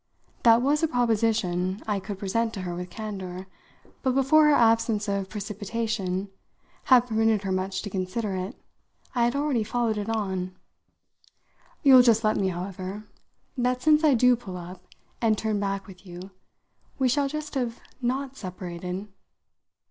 That 0.41 0.63
was 0.63 0.81
a 0.81 0.87
proposition 0.87 1.79
I 1.87 1.99
could 1.99 2.17
present 2.17 2.55
to 2.55 2.61
her 2.61 2.73
with 2.73 2.89
candour, 2.89 3.45
but 4.01 4.15
before 4.15 4.45
her 4.47 4.55
absence 4.55 5.07
of 5.07 5.29
precipitation 5.29 6.29
had 6.85 7.05
permitted 7.05 7.43
her 7.43 7.51
much 7.51 7.83
to 7.83 7.89
consider 7.91 8.35
it 8.35 8.55
I 9.13 9.25
had 9.25 9.35
already 9.35 9.63
followed 9.63 9.99
it 9.99 10.09
on. 10.09 10.55
"You'll 11.83 12.01
just 12.01 12.23
tell 12.23 12.33
me, 12.33 12.47
however, 12.47 13.03
that 13.55 13.83
since 13.83 14.03
I 14.03 14.15
do 14.15 14.35
pull 14.35 14.57
up 14.57 14.87
and 15.21 15.37
turn 15.37 15.59
back 15.59 15.85
with 15.85 16.03
you 16.03 16.31
we 16.97 17.07
shall 17.07 17.27
just 17.27 17.53
have 17.53 17.79
not 18.01 18.35
separated. 18.35 19.07